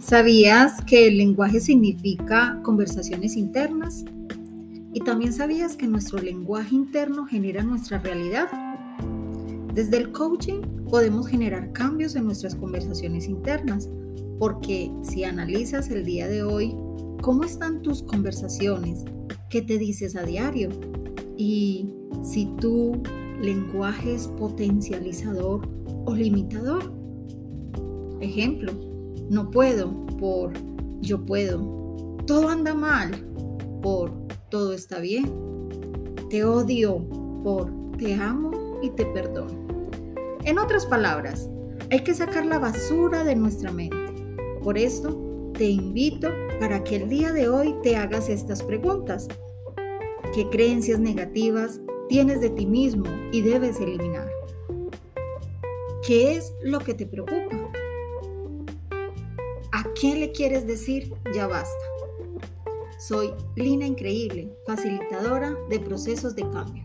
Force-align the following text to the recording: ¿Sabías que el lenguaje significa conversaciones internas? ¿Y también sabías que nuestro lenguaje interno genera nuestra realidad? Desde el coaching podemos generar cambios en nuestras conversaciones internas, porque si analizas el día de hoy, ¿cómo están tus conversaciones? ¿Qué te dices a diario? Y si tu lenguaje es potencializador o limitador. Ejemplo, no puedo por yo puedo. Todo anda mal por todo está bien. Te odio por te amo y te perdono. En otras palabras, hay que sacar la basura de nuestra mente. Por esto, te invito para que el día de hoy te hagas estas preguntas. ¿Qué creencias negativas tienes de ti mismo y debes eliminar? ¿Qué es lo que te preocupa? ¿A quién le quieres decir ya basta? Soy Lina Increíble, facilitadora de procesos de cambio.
¿Sabías 0.00 0.82
que 0.86 1.08
el 1.08 1.18
lenguaje 1.18 1.60
significa 1.60 2.58
conversaciones 2.62 3.36
internas? 3.36 4.02
¿Y 4.94 5.00
también 5.00 5.34
sabías 5.34 5.76
que 5.76 5.86
nuestro 5.86 6.18
lenguaje 6.18 6.74
interno 6.74 7.26
genera 7.26 7.62
nuestra 7.62 7.98
realidad? 7.98 8.48
Desde 9.74 9.98
el 9.98 10.10
coaching 10.10 10.62
podemos 10.88 11.28
generar 11.28 11.70
cambios 11.72 12.16
en 12.16 12.24
nuestras 12.24 12.54
conversaciones 12.54 13.28
internas, 13.28 13.90
porque 14.38 14.90
si 15.02 15.24
analizas 15.24 15.90
el 15.90 16.06
día 16.06 16.28
de 16.28 16.44
hoy, 16.44 16.74
¿cómo 17.20 17.44
están 17.44 17.82
tus 17.82 18.02
conversaciones? 18.02 19.04
¿Qué 19.50 19.60
te 19.60 19.76
dices 19.76 20.16
a 20.16 20.22
diario? 20.22 20.70
Y 21.36 21.94
si 22.22 22.46
tu 22.58 23.02
lenguaje 23.42 24.14
es 24.14 24.28
potencializador 24.28 25.68
o 26.06 26.14
limitador. 26.14 26.90
Ejemplo, 28.22 28.89
no 29.30 29.48
puedo 29.50 30.06
por 30.18 30.52
yo 31.00 31.24
puedo. 31.24 32.16
Todo 32.26 32.48
anda 32.48 32.74
mal 32.74 33.12
por 33.80 34.12
todo 34.50 34.72
está 34.72 34.98
bien. 34.98 35.32
Te 36.28 36.44
odio 36.44 36.98
por 37.42 37.72
te 37.96 38.14
amo 38.14 38.80
y 38.82 38.90
te 38.90 39.06
perdono. 39.06 39.54
En 40.44 40.58
otras 40.58 40.84
palabras, 40.84 41.48
hay 41.90 42.00
que 42.00 42.14
sacar 42.14 42.44
la 42.44 42.58
basura 42.58 43.22
de 43.24 43.36
nuestra 43.36 43.70
mente. 43.70 43.96
Por 44.64 44.76
esto, 44.76 45.52
te 45.54 45.64
invito 45.64 46.28
para 46.58 46.82
que 46.82 46.96
el 46.96 47.08
día 47.08 47.32
de 47.32 47.48
hoy 47.48 47.76
te 47.82 47.96
hagas 47.96 48.28
estas 48.28 48.62
preguntas. 48.62 49.28
¿Qué 50.34 50.48
creencias 50.48 50.98
negativas 50.98 51.80
tienes 52.08 52.40
de 52.40 52.50
ti 52.50 52.66
mismo 52.66 53.06
y 53.32 53.42
debes 53.42 53.80
eliminar? 53.80 54.28
¿Qué 56.04 56.36
es 56.36 56.52
lo 56.62 56.80
que 56.80 56.94
te 56.94 57.06
preocupa? 57.06 57.59
¿A 59.80 59.84
quién 59.94 60.20
le 60.20 60.30
quieres 60.30 60.66
decir 60.66 61.10
ya 61.34 61.46
basta? 61.46 61.82
Soy 62.98 63.32
Lina 63.56 63.86
Increíble, 63.86 64.52
facilitadora 64.66 65.56
de 65.70 65.80
procesos 65.80 66.36
de 66.36 66.42
cambio. 66.50 66.84